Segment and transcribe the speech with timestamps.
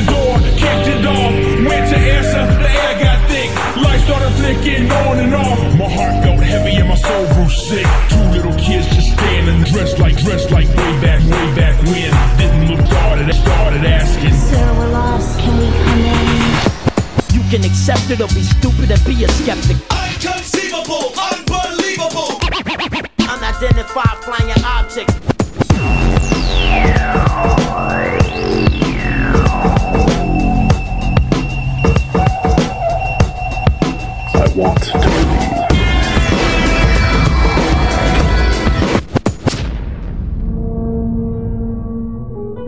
[0.00, 1.32] the door, kicked it off.
[1.68, 3.50] Went to answer, the air got thick.
[3.76, 5.60] Lights started flicking on and off.
[5.76, 7.86] My heart felt heavy and my soul grew sick.
[8.08, 12.10] Two little kids just standing, dressed like, dressed like way back, way back when.
[12.38, 14.34] Didn't look started, started asking.
[14.34, 15.38] Sir, we're lost.
[15.40, 17.36] Can we come in?
[17.36, 19.76] You can accept it or be stupid and be a skeptic.
[19.90, 22.40] Inconceivable, unbelievable.
[23.28, 25.39] Unidentified flying objects.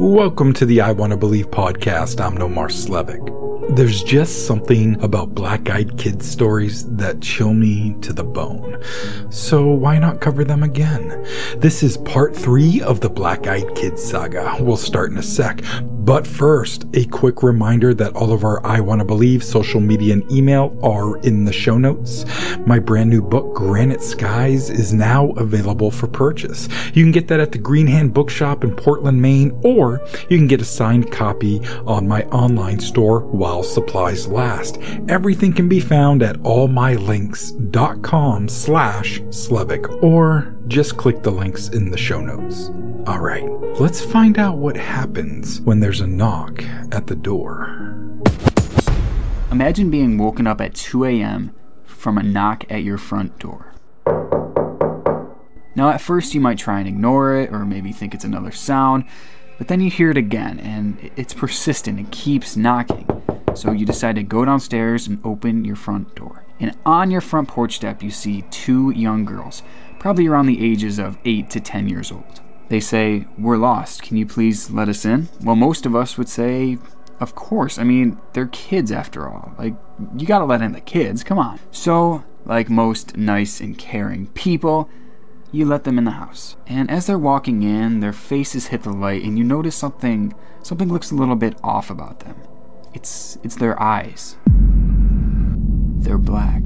[0.02, 2.20] Welcome to the I Want to Believe podcast.
[2.20, 3.77] I'm Nomar Slevik.
[3.77, 8.83] There's just something about black eyed kids stories that chill me to the bone.
[9.30, 11.25] So why not cover them again?
[11.56, 14.56] This is part three of the Black Eyed Kids saga.
[14.59, 15.62] We'll start in a sec.
[16.05, 20.14] But first, a quick reminder that all of our I Want to Believe social media
[20.14, 22.25] and email are in the show notes.
[22.67, 26.69] My brand new book, Granite Skies, is now available for purchase.
[26.92, 30.48] You can get that at the Green Hand Bookshop in Portland, Maine, or you can
[30.48, 34.78] get a signed copy on my online store while supplies last.
[35.08, 41.98] Everything can be found at allmylinks.com slash Slevik, or just click the links in the
[41.98, 42.70] show notes.
[43.06, 43.48] All right,
[43.80, 47.66] let's find out what happens when there's a knock at the door.
[49.50, 51.55] Imagine being woken up at 2 a.m.
[51.84, 53.74] from a knock at your front door.
[55.74, 59.05] Now, at first, you might try and ignore it or maybe think it's another sound,
[59.58, 63.06] but then you hear it again and it's persistent and keeps knocking.
[63.55, 66.44] So you decide to go downstairs and open your front door.
[66.60, 69.62] And on your front porch step, you see two young girls,
[70.03, 72.41] probably around the ages of 8 to 10 years old.
[72.69, 74.03] They say, We're lost.
[74.03, 75.28] Can you please let us in?
[75.42, 76.78] Well, most of us would say,
[77.20, 77.78] Of course.
[77.78, 79.55] I mean, they're kids after all.
[79.56, 79.75] Like,
[80.19, 81.23] you gotta let in the kids.
[81.23, 81.61] Come on.
[81.70, 84.90] So, like most nice and caring people,
[85.52, 86.57] you let them in the house.
[86.67, 90.34] And as they're walking in, their faces hit the light and you notice something
[90.64, 92.34] something looks a little bit off about them.
[92.92, 94.36] It's it's their eyes.
[96.01, 96.64] They're black.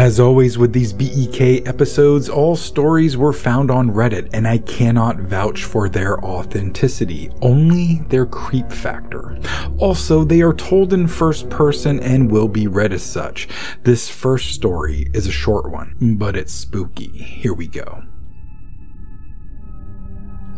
[0.00, 5.18] As always with these BEK episodes, all stories were found on Reddit, and I cannot
[5.18, 9.38] vouch for their authenticity, only their creep factor.
[9.76, 13.46] Also, they are told in first person and will be read as such.
[13.82, 17.10] This first story is a short one, but it's spooky.
[17.10, 18.02] Here we go.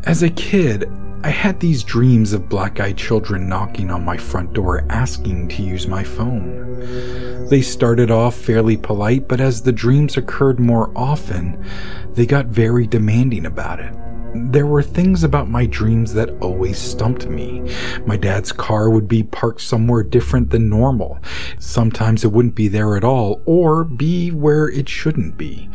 [0.04, 0.90] As a kid,
[1.22, 5.62] I had these dreams of black eyed children knocking on my front door asking to
[5.62, 7.46] use my phone.
[7.48, 11.64] They started off fairly polite, but as the dreams occurred more often,
[12.14, 13.94] they got very demanding about it.
[14.34, 17.70] There were things about my dreams that always stumped me.
[18.06, 21.18] My dad's car would be parked somewhere different than normal.
[21.58, 25.68] Sometimes it wouldn't be there at all, or be where it shouldn't be.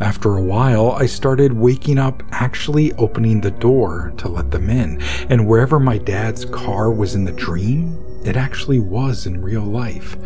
[0.00, 5.00] After a while, I started waking up actually opening the door to let them in,
[5.30, 10.16] and wherever my dad's car was in the dream, it actually was in real life.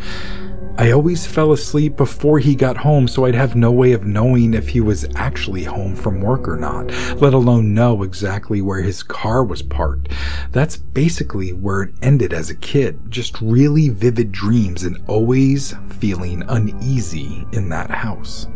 [0.79, 4.55] I always fell asleep before he got home, so I'd have no way of knowing
[4.55, 9.03] if he was actually home from work or not, let alone know exactly where his
[9.03, 10.13] car was parked.
[10.53, 13.11] That's basically where it ended as a kid.
[13.11, 18.47] Just really vivid dreams and always feeling uneasy in that house.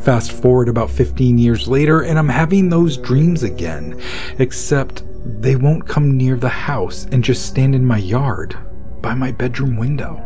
[0.00, 4.00] Fast forward about 15 years later, and I'm having those dreams again,
[4.38, 5.02] except
[5.42, 8.56] they won't come near the house and just stand in my yard
[9.02, 10.18] by my bedroom window.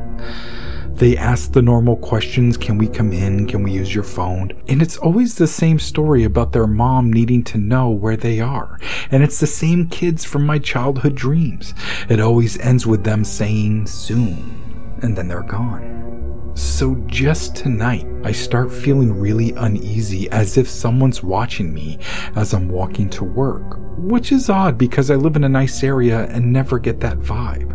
[0.96, 3.46] They ask the normal questions Can we come in?
[3.46, 4.52] Can we use your phone?
[4.66, 8.78] And it's always the same story about their mom needing to know where they are.
[9.10, 11.74] And it's the same kids from my childhood dreams.
[12.08, 16.52] It always ends with them saying soon, and then they're gone.
[16.54, 21.98] So just tonight, I start feeling really uneasy as if someone's watching me
[22.36, 26.26] as I'm walking to work, which is odd because I live in a nice area
[26.26, 27.72] and never get that vibe.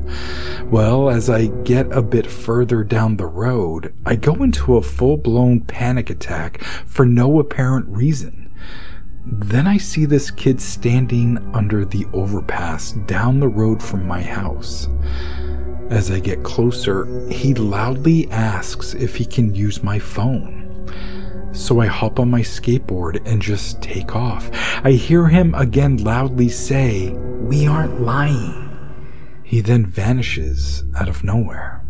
[0.69, 5.17] Well, as I get a bit further down the road, I go into a full
[5.17, 8.51] blown panic attack for no apparent reason.
[9.25, 14.87] Then I see this kid standing under the overpass down the road from my house.
[15.89, 20.60] As I get closer, he loudly asks if he can use my phone.
[21.53, 24.49] So I hop on my skateboard and just take off.
[24.85, 28.69] I hear him again loudly say, We aren't lying.
[29.43, 31.83] He then vanishes out of nowhere.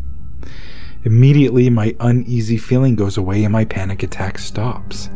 [1.04, 5.10] Immediately, my uneasy feeling goes away and my panic attack stops.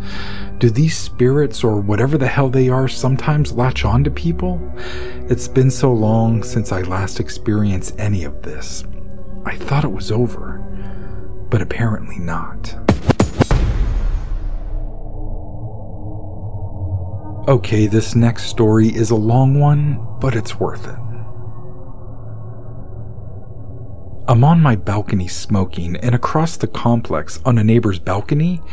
[0.57, 4.61] Do these spirits, or whatever the hell they are, sometimes latch on to people?
[5.27, 8.83] It's been so long since I last experienced any of this.
[9.45, 10.59] I thought it was over,
[11.49, 12.84] but apparently not.
[17.47, 20.97] Okay, this next story is a long one, but it's worth it.
[24.27, 28.63] I'm on my balcony smoking, and across the complex on a neighbor's balcony,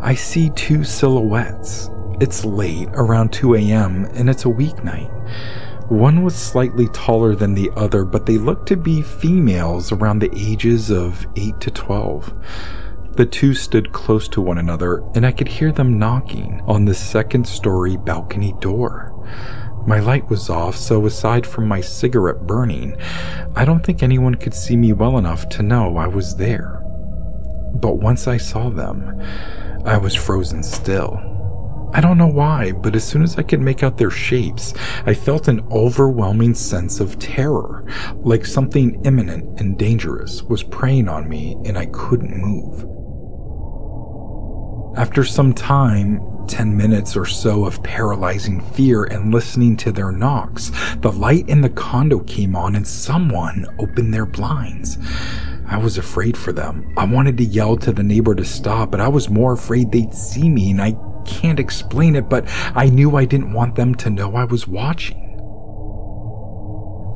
[0.00, 1.90] I see two silhouettes.
[2.18, 5.12] It's late, around 2 a.m., and it's a weeknight.
[5.90, 10.30] One was slightly taller than the other, but they looked to be females around the
[10.34, 12.32] ages of 8 to 12.
[13.18, 16.94] The two stood close to one another, and I could hear them knocking on the
[16.94, 19.12] second story balcony door.
[19.88, 22.96] My light was off, so aside from my cigarette burning,
[23.56, 26.80] I don't think anyone could see me well enough to know I was there.
[27.74, 29.20] But once I saw them,
[29.84, 31.18] I was frozen still.
[31.92, 34.74] I don't know why, but as soon as I could make out their shapes,
[35.06, 37.84] I felt an overwhelming sense of terror,
[38.18, 42.97] like something imminent and dangerous was preying on me and I couldn't move.
[44.98, 50.72] After some time, 10 minutes or so of paralyzing fear and listening to their knocks,
[50.96, 54.98] the light in the condo came on and someone opened their blinds.
[55.66, 56.92] I was afraid for them.
[56.96, 60.12] I wanted to yell to the neighbor to stop, but I was more afraid they'd
[60.12, 64.10] see me and I can't explain it, but I knew I didn't want them to
[64.10, 65.27] know I was watching.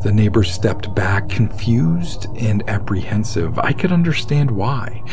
[0.02, 3.56] The neighbor stepped back, confused and apprehensive.
[3.60, 5.04] I could understand why.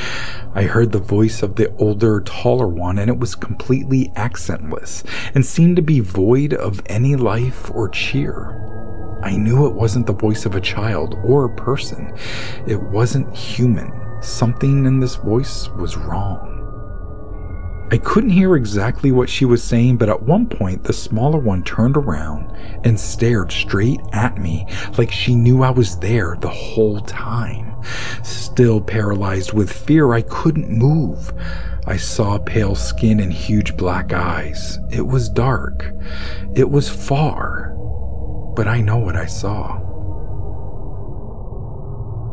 [0.56, 5.04] I heard the voice of the older, taller one, and it was completely accentless
[5.36, 8.56] and seemed to be void of any life or cheer.
[9.22, 12.18] I knew it wasn't the voice of a child or a person.
[12.66, 13.92] It wasn't human.
[14.22, 16.49] Something in this voice was wrong.
[17.92, 21.64] I couldn't hear exactly what she was saying, but at one point the smaller one
[21.64, 24.68] turned around and stared straight at me
[25.00, 27.76] like she knew I was there the whole time.
[28.24, 31.34] Still paralyzed with fear, I couldn't move.
[31.88, 34.78] I saw pale skin and huge black eyes.
[34.92, 35.92] It was dark.
[36.54, 37.74] It was far.
[38.56, 39.89] But I know what I saw.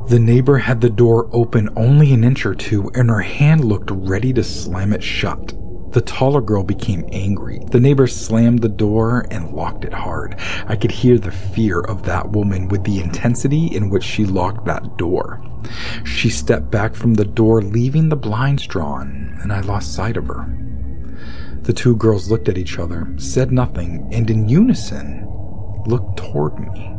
[0.08, 3.90] The neighbor had the door open only an inch or two, and her hand looked
[3.90, 5.52] ready to slam it shut.
[5.90, 7.60] The taller girl became angry.
[7.72, 10.38] The neighbor slammed the door and locked it hard.
[10.68, 14.64] I could hear the fear of that woman with the intensity in which she locked
[14.66, 15.42] that door.
[16.04, 20.28] She stepped back from the door, leaving the blinds drawn, and I lost sight of
[20.28, 20.46] her.
[21.62, 25.26] The two girls looked at each other, said nothing, and in unison
[25.86, 26.92] looked toward me.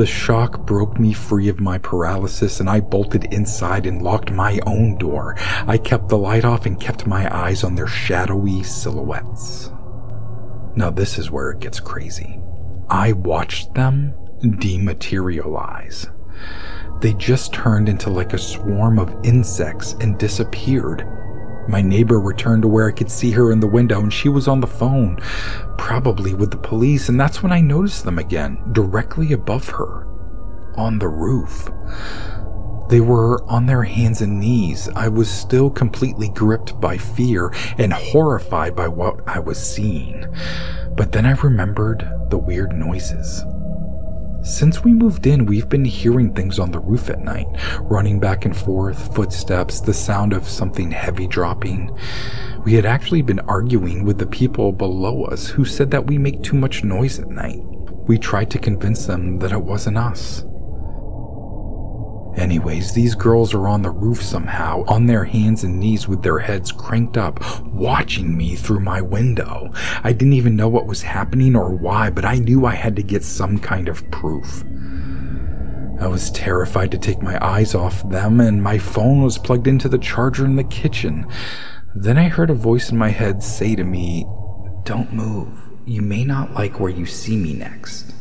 [0.00, 4.58] The shock broke me free of my paralysis and I bolted inside and locked my
[4.66, 5.36] own door.
[5.66, 9.70] I kept the light off and kept my eyes on their shadowy silhouettes.
[10.74, 12.40] Now, this is where it gets crazy.
[12.88, 16.08] I watched them dematerialize.
[17.02, 21.06] They just turned into like a swarm of insects and disappeared.
[21.68, 24.48] My neighbor returned to where I could see her in the window and she was
[24.48, 25.18] on the phone,
[25.78, 30.06] probably with the police, and that's when I noticed them again, directly above her,
[30.76, 31.68] on the roof.
[32.88, 34.88] They were on their hands and knees.
[34.96, 40.26] I was still completely gripped by fear and horrified by what I was seeing.
[40.96, 43.44] But then I remembered the weird noises.
[44.42, 47.46] Since we moved in, we've been hearing things on the roof at night,
[47.82, 51.94] running back and forth, footsteps, the sound of something heavy dropping.
[52.64, 56.42] We had actually been arguing with the people below us who said that we make
[56.42, 57.60] too much noise at night.
[58.08, 60.42] We tried to convince them that it wasn't us.
[62.40, 66.38] Anyways, these girls are on the roof somehow, on their hands and knees with their
[66.38, 69.70] heads cranked up, watching me through my window.
[70.02, 73.02] I didn't even know what was happening or why, but I knew I had to
[73.02, 74.64] get some kind of proof.
[76.00, 79.90] I was terrified to take my eyes off them, and my phone was plugged into
[79.90, 81.26] the charger in the kitchen.
[81.94, 84.24] Then I heard a voice in my head say to me,
[84.84, 85.52] Don't move.
[85.84, 88.14] You may not like where you see me next.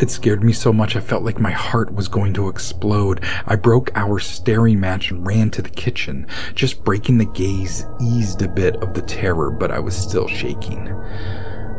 [0.00, 3.24] It scared me so much I felt like my heart was going to explode.
[3.46, 6.28] I broke our staring match and ran to the kitchen.
[6.54, 10.88] Just breaking the gaze eased a bit of the terror, but I was still shaking.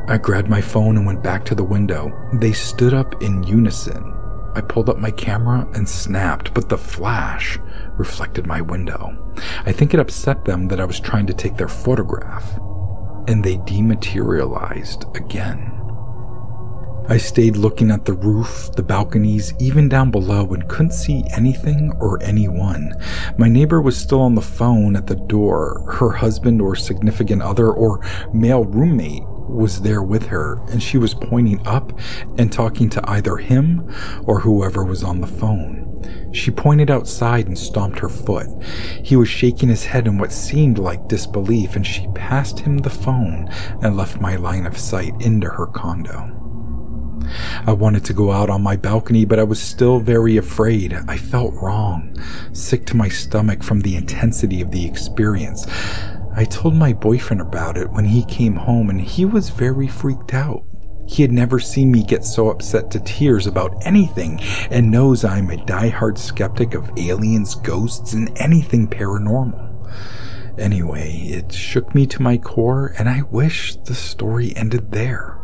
[0.10, 2.12] I grabbed my phone and went back to the window.
[2.34, 4.14] They stood up in unison.
[4.54, 7.58] I pulled up my camera and snapped, but the flash
[7.98, 9.34] reflected my window.
[9.66, 12.58] I think it upset them that I was trying to take their photograph,
[13.30, 15.79] and they dematerialized again.
[17.12, 21.92] I stayed looking at the roof, the balconies, even down below, and couldn't see anything
[22.00, 22.94] or anyone.
[23.36, 25.84] My neighbor was still on the phone at the door.
[25.92, 31.16] Her husband or significant other or male roommate was there with her, and she was
[31.16, 31.98] pointing up
[32.38, 33.92] and talking to either him
[34.26, 35.88] or whoever was on the phone.
[36.32, 38.48] She pointed outside and stomped her foot.
[39.04, 42.92] He was shaking his head in what seemed like disbelief, and she passed him the
[42.92, 43.50] phone
[43.82, 46.39] and left my line of sight into her condo.
[47.66, 50.94] I wanted to go out on my balcony, but I was still very afraid.
[51.08, 52.16] I felt wrong,
[52.54, 55.66] sick to my stomach from the intensity of the experience.
[56.36, 60.34] I told my boyfriend about it when he came home, and he was very freaked
[60.34, 60.64] out.
[61.08, 65.50] He had never seen me get so upset to tears about anything and knows I'm
[65.50, 69.68] a die-hard skeptic of aliens, ghosts, and anything paranormal.
[70.60, 75.39] Anyway, it shook me to my core, and I wish the story ended there.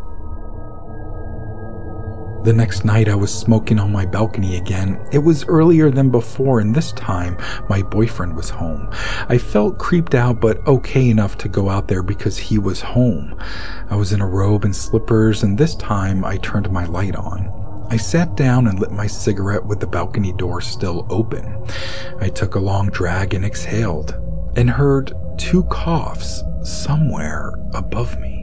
[2.46, 5.04] The next night, I was smoking on my balcony again.
[5.10, 7.36] It was earlier than before, and this time
[7.68, 8.88] my boyfriend was home.
[9.28, 13.36] I felt creeped out, but okay enough to go out there because he was home.
[13.90, 17.88] I was in a robe and slippers, and this time I turned my light on.
[17.90, 21.66] I sat down and lit my cigarette with the balcony door still open.
[22.20, 24.14] I took a long drag and exhaled,
[24.54, 28.35] and heard two coughs somewhere above me.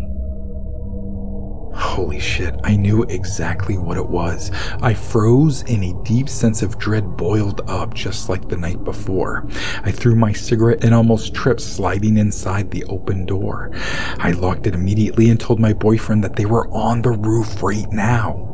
[1.93, 4.49] Holy shit, I knew exactly what it was.
[4.81, 9.47] I froze and a deep sense of dread boiled up just like the night before.
[9.83, 13.69] I threw my cigarette and almost tripped sliding inside the open door.
[14.17, 17.91] I locked it immediately and told my boyfriend that they were on the roof right
[17.91, 18.49] now.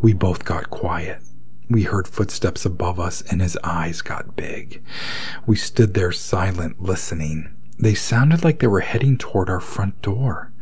[0.00, 1.20] We both got quiet.
[1.68, 4.82] We heard footsteps above us and his eyes got big.
[5.44, 7.54] We stood there silent, listening.
[7.78, 10.54] They sounded like they were heading toward our front door.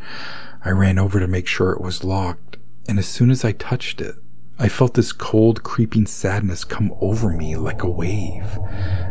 [0.66, 2.56] I ran over to make sure it was locked,
[2.88, 4.14] and as soon as I touched it,
[4.58, 8.46] I felt this cold, creeping sadness come over me like a wave.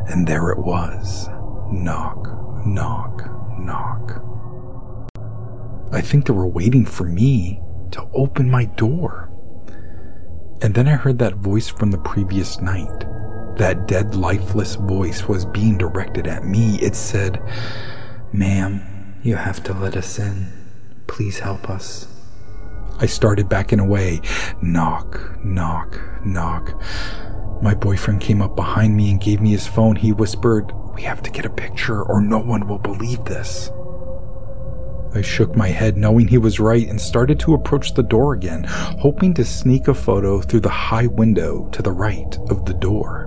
[0.07, 1.27] And there it was.
[1.71, 4.23] Knock, knock, knock.
[5.91, 9.29] I think they were waiting for me to open my door.
[10.61, 13.05] And then I heard that voice from the previous night.
[13.57, 16.79] That dead, lifeless voice was being directed at me.
[16.81, 17.39] It said,
[18.31, 20.62] Ma'am, you have to let us in.
[21.07, 22.07] Please help us.
[22.99, 24.21] I started backing away.
[24.61, 26.81] Knock, knock, knock.
[27.61, 29.95] My boyfriend came up behind me and gave me his phone.
[29.95, 33.71] He whispered, We have to get a picture or no one will believe this.
[35.15, 38.63] I shook my head, knowing he was right, and started to approach the door again,
[38.63, 43.22] hoping to sneak a photo through the high window to the right of the door.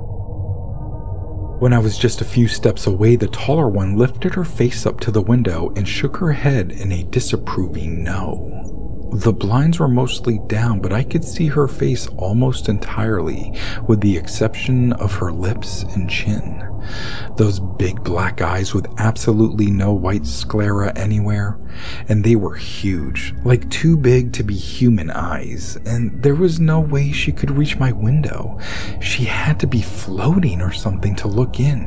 [1.58, 5.00] When I was just a few steps away, the taller one lifted her face up
[5.00, 9.10] to the window and shook her head in a disapproving no.
[9.14, 13.54] The blinds were mostly down, but I could see her face almost entirely,
[13.88, 16.62] with the exception of her lips and chin.
[17.36, 21.58] Those big black eyes with absolutely no white sclera anywhere,
[22.08, 26.80] and they were huge, like too big to be human eyes, and there was no
[26.80, 28.58] way she could reach my window.
[29.00, 31.82] She had to be floating or something to look in,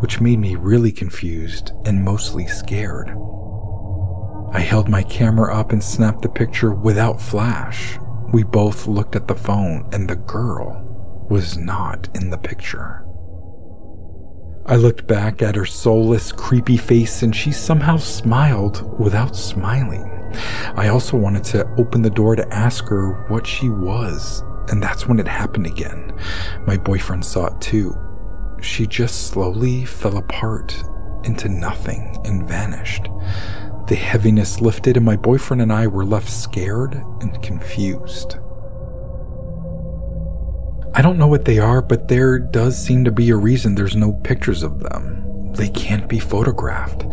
[0.00, 3.10] which made me really confused and mostly scared.
[4.52, 7.98] I held my camera up and snapped the picture without flash.
[8.32, 10.84] We both looked at the phone, and the girl
[11.28, 13.04] was not in the picture.
[14.68, 20.10] I looked back at her soulless, creepy face, and she somehow smiled without smiling.
[20.74, 25.06] I also wanted to open the door to ask her what she was, and that's
[25.06, 26.12] when it happened again.
[26.66, 27.96] My boyfriend saw it too.
[28.60, 30.76] She just slowly fell apart
[31.24, 33.08] into nothing and vanished.
[33.86, 38.36] The heaviness lifted, and my boyfriend and I were left scared and confused.
[40.94, 43.96] I don't know what they are, but there does seem to be a reason there's
[43.96, 45.52] no pictures of them.
[45.52, 47.04] They can't be photographed.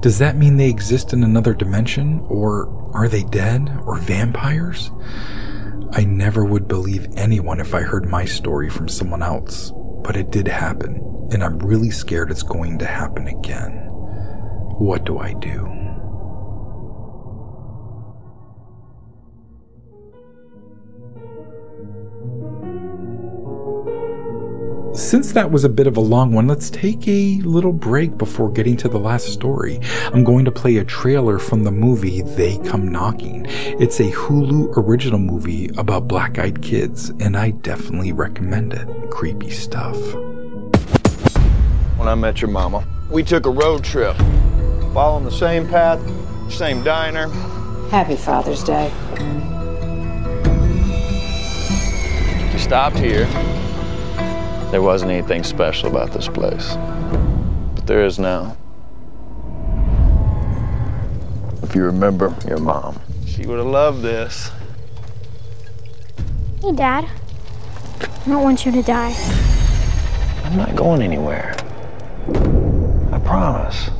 [0.00, 2.20] Does that mean they exist in another dimension?
[2.28, 3.76] Or are they dead?
[3.86, 4.90] Or vampires?
[5.92, 10.30] I never would believe anyone if I heard my story from someone else, but it
[10.30, 13.72] did happen, and I'm really scared it's going to happen again.
[14.78, 15.83] What do I do?
[24.94, 28.48] Since that was a bit of a long one, let's take a little break before
[28.52, 29.80] getting to the last story.
[30.12, 33.44] I'm going to play a trailer from the movie They Come Knocking.
[33.48, 39.10] It's a Hulu original movie about black eyed kids, and I definitely recommend it.
[39.10, 39.98] Creepy stuff.
[41.98, 44.16] When I met your mama, we took a road trip,
[44.94, 46.00] following the same path,
[46.52, 47.28] same diner.
[47.90, 48.92] Happy Father's Day.
[52.52, 53.26] We stopped here,
[54.74, 56.74] there wasn't anything special about this place.
[57.76, 58.56] But there is now.
[61.62, 64.50] If you remember your mom, she would have loved this.
[66.60, 67.08] Hey, Dad.
[68.00, 69.14] I don't want you to die.
[70.42, 71.54] I'm not going anywhere.
[73.12, 73.90] I promise.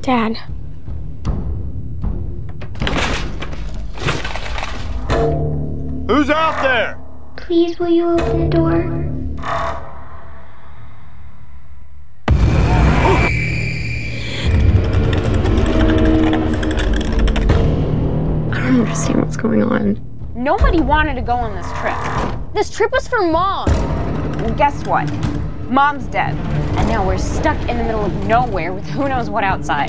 [0.00, 0.38] Dad.
[6.12, 7.00] Who's out there?
[7.38, 8.82] Please, will you open the door?
[18.52, 20.04] I don't understand what's going on.
[20.34, 21.96] Nobody wanted to go on this trip.
[22.52, 23.70] This trip was for mom.
[23.70, 25.10] And guess what?
[25.70, 26.36] Mom's dead.
[26.76, 29.88] And now we're stuck in the middle of nowhere with who knows what outside.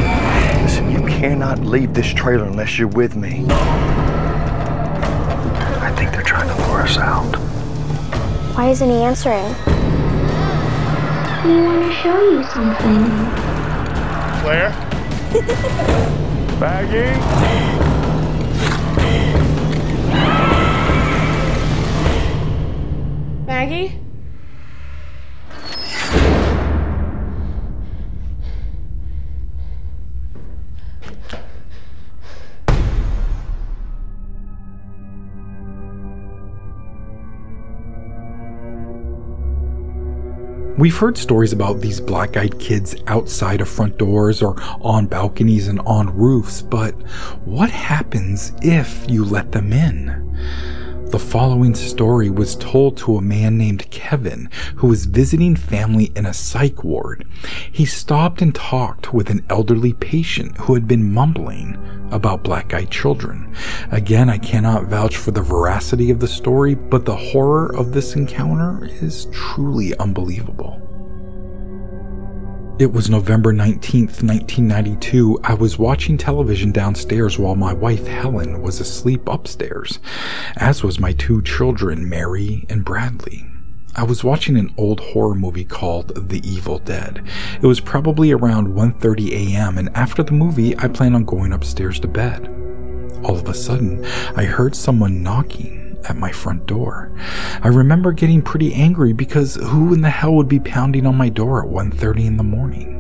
[0.62, 3.46] Listen, you cannot leave this trailer unless you're with me.
[6.74, 8.56] I think they're trying to lure us out.
[8.56, 9.44] Why isn't he answering?
[11.46, 13.04] We want to show you something.
[14.42, 14.72] Claire?
[16.60, 17.20] Maggie?
[23.46, 24.03] Maggie?
[40.76, 45.68] We've heard stories about these black eyed kids outside of front doors or on balconies
[45.68, 46.94] and on roofs, but
[47.46, 50.36] what happens if you let them in?
[51.14, 56.26] The following story was told to a man named Kevin who was visiting family in
[56.26, 57.28] a psych ward.
[57.72, 61.78] He stopped and talked with an elderly patient who had been mumbling
[62.10, 63.54] about black eyed children.
[63.92, 68.16] Again, I cannot vouch for the veracity of the story, but the horror of this
[68.16, 70.83] encounter is truly unbelievable.
[72.80, 75.40] It was November 19th, 1992.
[75.44, 80.00] I was watching television downstairs while my wife Helen was asleep upstairs,
[80.56, 83.46] as was my two children, Mary and Bradley.
[83.96, 87.24] I was watching an old horror movie called The Evil Dead.
[87.62, 89.78] It was probably around 1:30 a.m.
[89.78, 92.48] and after the movie I planned on going upstairs to bed.
[93.24, 94.04] All of a sudden,
[94.36, 97.12] I heard someone knocking at my front door.
[97.62, 101.30] I remember getting pretty angry because who in the hell would be pounding on my
[101.30, 103.00] door at 1:30 in the morning?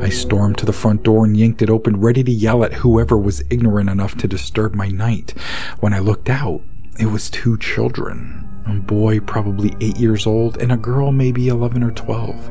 [0.00, 3.18] I stormed to the front door and yanked it open, ready to yell at whoever
[3.18, 5.34] was ignorant enough to disturb my night.
[5.80, 6.60] When I looked out,
[7.00, 8.48] it was two children.
[8.66, 12.50] A boy, probably eight years old, and a girl, maybe 11 or 12.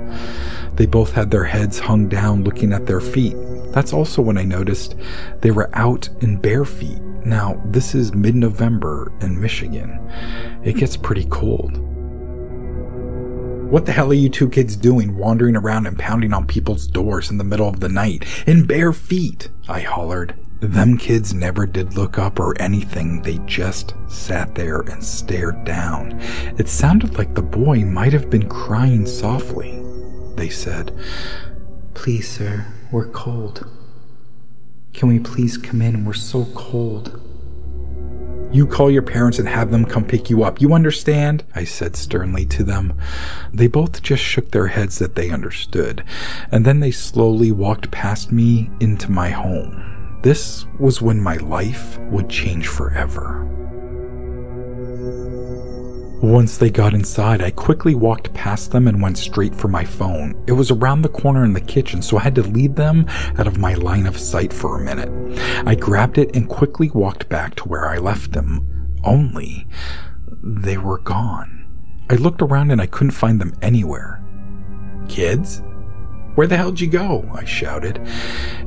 [0.76, 3.36] They both had their heads hung down, looking at their feet.
[3.72, 4.96] That's also when I noticed
[5.42, 7.00] they were out in bare feet.
[7.28, 10.00] Now, this is mid November in Michigan.
[10.64, 11.78] It gets pretty cold.
[13.70, 17.30] What the hell are you two kids doing wandering around and pounding on people's doors
[17.30, 19.50] in the middle of the night in bare feet?
[19.68, 20.36] I hollered.
[20.62, 26.18] Them kids never did look up or anything, they just sat there and stared down.
[26.58, 29.84] It sounded like the boy might have been crying softly.
[30.38, 30.98] They said,
[31.94, 33.70] Please, sir, we're cold.
[34.98, 36.06] Can we please come in?
[36.06, 37.22] We're so cold.
[38.52, 40.60] You call your parents and have them come pick you up.
[40.60, 41.44] You understand?
[41.54, 43.00] I said sternly to them.
[43.54, 46.04] They both just shook their heads that they understood,
[46.52, 50.20] and then they slowly walked past me into my home.
[50.24, 53.46] This was when my life would change forever.
[56.22, 60.34] Once they got inside, I quickly walked past them and went straight for my phone.
[60.48, 63.06] It was around the corner in the kitchen, so I had to lead them
[63.38, 65.12] out of my line of sight for a minute.
[65.68, 68.98] I grabbed it and quickly walked back to where I left them.
[69.04, 69.68] Only
[70.42, 71.66] they were gone.
[72.10, 74.24] I looked around and I couldn't find them anywhere.
[75.08, 75.62] Kids?
[76.38, 77.28] Where the hell'd you go?
[77.34, 78.00] I shouted.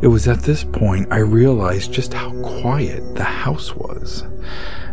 [0.02, 4.24] It was at this point I realized just how quiet the house was.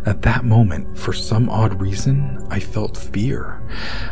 [0.06, 3.60] At that moment, for some odd reason, I felt fear.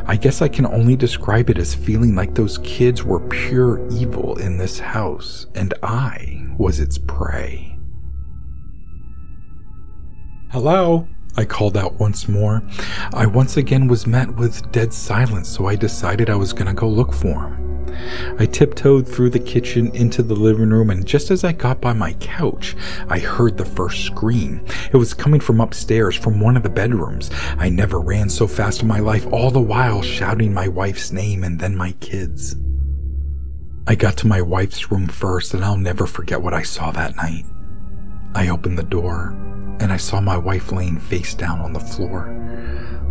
[0.07, 4.37] I guess I can only describe it as feeling like those kids were pure evil
[4.39, 7.79] in this house, and I was its prey.
[10.51, 11.07] Hello?
[11.39, 12.63] I called out once more.
[13.13, 16.89] I once again was met with dead silence, so I decided I was gonna go
[16.89, 17.67] look for him.
[18.39, 21.93] I tiptoed through the kitchen into the living room, and just as I got by
[21.93, 22.77] my couch,
[23.09, 24.65] I heard the first scream.
[24.93, 27.31] It was coming from upstairs, from one of the bedrooms.
[27.59, 31.45] I never ran so fast in my life, all the while shouting my wife's name
[31.45, 32.57] and then my kids.
[33.87, 37.17] I got to my wife's room first, and I'll never forget what I saw that
[37.17, 37.45] night.
[38.35, 39.35] I opened the door
[39.81, 42.33] and I saw my wife laying face down on the floor.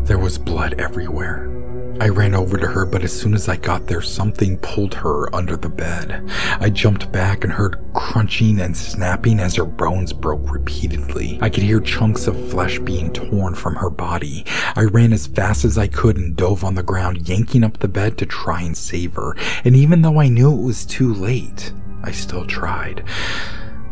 [0.04, 1.52] There was blood everywhere.
[1.98, 5.34] I ran over to her, but as soon as I got there, something pulled her
[5.34, 6.30] under the bed.
[6.60, 11.40] I jumped back and heard crunching and snapping as her bones broke repeatedly.
[11.42, 14.44] I could hear chunks of flesh being torn from her body.
[14.76, 17.88] I ran as fast as I could and dove on the ground, yanking up the
[17.88, 19.34] bed to try and save her.
[19.64, 21.72] And even though I knew it was too late,
[22.04, 23.06] I still tried.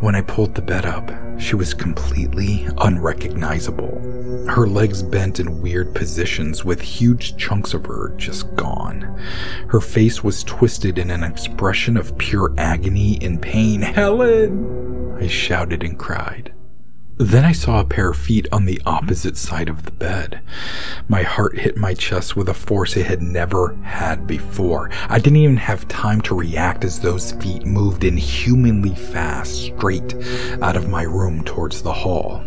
[0.03, 4.01] When I pulled the bed up, she was completely unrecognizable.
[4.49, 9.17] Her legs bent in weird positions with huge chunks of her just gone.
[9.69, 13.81] Her face was twisted in an expression of pure agony and pain.
[13.81, 15.15] Helen!
[15.21, 16.52] I shouted and cried.
[17.17, 20.41] Then I saw a pair of feet on the opposite side of the bed.
[21.07, 24.89] My heart hit my chest with a force it had never had before.
[25.09, 30.15] I didn't even have time to react as those feet moved inhumanly fast straight
[30.61, 32.43] out of my room towards the hall.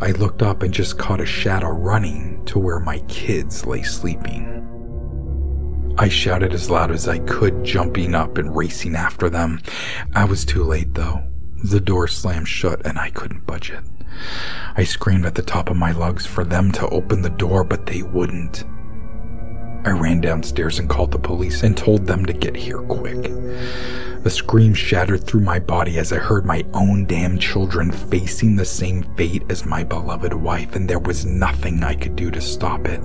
[0.00, 4.54] I looked up and just caught a shadow running to where my kids lay sleeping.
[5.98, 9.60] I shouted as loud as I could, jumping up and racing after them.
[10.14, 11.24] I was too late though.
[11.62, 13.84] The door slammed shut and I couldn't budge it.
[14.76, 17.86] I screamed at the top of my lungs for them to open the door, but
[17.86, 18.64] they wouldn't.
[19.84, 23.32] I ran downstairs and called the police and told them to get here quick.
[24.24, 28.64] A scream shattered through my body as I heard my own damn children facing the
[28.64, 32.86] same fate as my beloved wife, and there was nothing I could do to stop
[32.86, 33.00] it.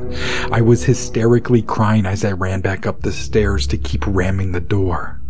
[0.52, 4.60] I was hysterically crying as I ran back up the stairs to keep ramming the
[4.60, 5.22] door.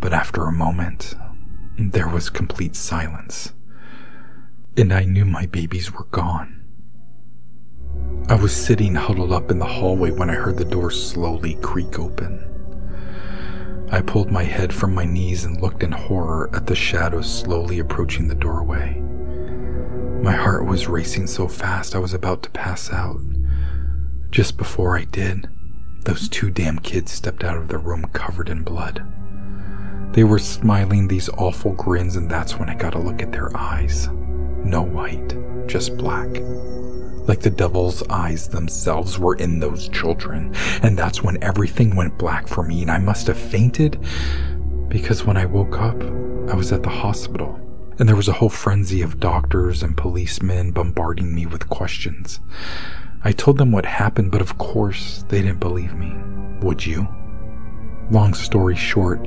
[0.00, 1.14] But after a moment,
[1.78, 3.52] there was complete silence,
[4.76, 6.64] and I knew my babies were gone.
[8.28, 11.98] I was sitting huddled up in the hallway when I heard the door slowly creak
[11.98, 12.42] open.
[13.92, 17.78] I pulled my head from my knees and looked in horror at the shadows slowly
[17.78, 18.98] approaching the doorway.
[20.22, 23.20] My heart was racing so fast I was about to pass out.
[24.30, 25.48] Just before I did,
[26.04, 29.06] those two damn kids stepped out of the room covered in blood.
[30.16, 33.54] They were smiling these awful grins, and that's when I got a look at their
[33.54, 34.08] eyes.
[34.64, 36.30] No white, just black.
[37.28, 40.54] Like the devil's eyes themselves were in those children.
[40.82, 44.00] And that's when everything went black for me, and I must have fainted
[44.88, 46.00] because when I woke up,
[46.50, 47.60] I was at the hospital.
[47.98, 52.40] And there was a whole frenzy of doctors and policemen bombarding me with questions.
[53.22, 56.16] I told them what happened, but of course, they didn't believe me.
[56.62, 57.06] Would you?
[58.10, 59.26] Long story short,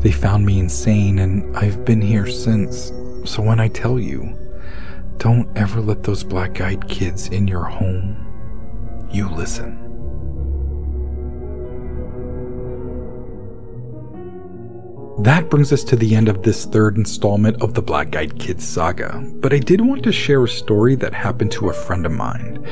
[0.00, 2.92] they found me insane and I've been here since.
[3.24, 4.36] So when I tell you,
[5.16, 8.16] don't ever let those black eyed kids in your home,
[9.10, 9.87] you listen.
[15.20, 18.64] That brings us to the end of this third installment of the Black Eyed Kids
[18.64, 22.12] saga, but I did want to share a story that happened to a friend of
[22.12, 22.64] mine.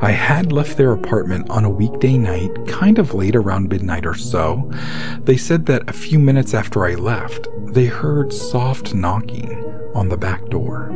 [0.00, 4.14] I had left their apartment on a weekday night, kind of late around midnight or
[4.14, 4.72] so.
[5.20, 10.16] They said that a few minutes after I left, they heard soft knocking on the
[10.16, 10.88] back door.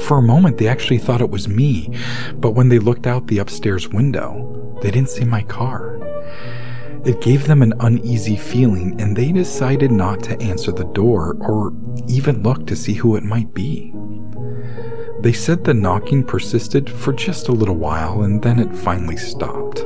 [0.00, 1.96] For a moment, they actually thought it was me,
[2.34, 5.95] but when they looked out the upstairs window, they didn't see my car.
[7.06, 11.72] It gave them an uneasy feeling, and they decided not to answer the door or
[12.08, 13.94] even look to see who it might be.
[15.20, 19.84] They said the knocking persisted for just a little while and then it finally stopped.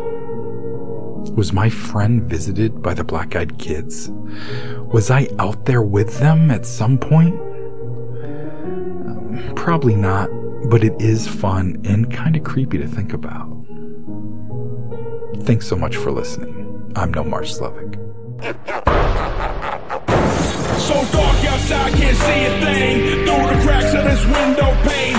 [1.36, 4.10] Was my friend visited by the black eyed kids?
[4.92, 7.34] Was I out there with them at some point?
[9.06, 10.30] Um, probably not,
[10.70, 13.48] but it is fun and kind of creepy to think about.
[15.44, 16.59] Thanks so much for listening.
[16.96, 17.94] I'm Nomar Slevik.
[20.80, 23.24] So dark outside, can't see a thing.
[23.24, 25.16] Through the cracks of this window pane,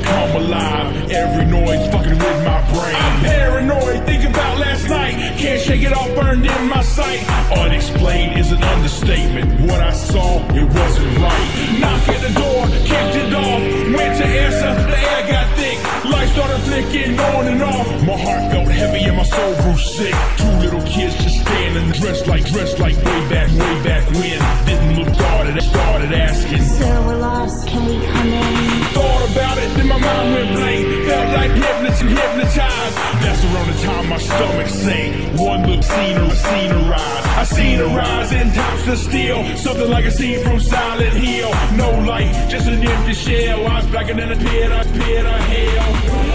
[0.00, 1.10] come alive.
[1.10, 2.96] Every noise fucking with my brain.
[2.96, 5.14] I'm paranoid, about last night.
[5.38, 7.20] Can't shake it off, burned in my sight.
[7.52, 9.60] Unexplained is an understatement.
[9.60, 11.78] What I saw, it wasn't right.
[11.78, 13.60] Knock at the door, kicked it off.
[13.96, 15.78] Went to answer, the air got thick.
[16.38, 17.86] Started flicking on and off.
[18.06, 20.14] My heart felt heavy and my soul grew sick.
[22.00, 24.38] Dressed like, dressed like way back, way back when.
[24.66, 26.62] Didn't look started, started asking.
[26.62, 27.66] Sir, we're lost.
[27.66, 28.84] Can we come in?
[28.94, 30.86] Thought about it, then my mind went blank.
[31.06, 32.96] Felt like hypnotized, hypnotized.
[33.22, 35.40] That's around the time my stomach sank.
[35.40, 37.24] One look, seen her, seen her rise.
[37.38, 39.56] I seen her rise in tops of steel.
[39.56, 41.50] Something like a scene from Silent Hill.
[41.76, 43.66] No light, just an empty shell.
[43.66, 46.28] Eyes blacker than a pit, a pit of hell.